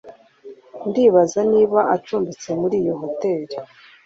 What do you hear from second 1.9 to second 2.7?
acumbitse